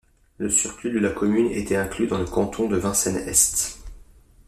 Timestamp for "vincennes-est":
2.75-3.77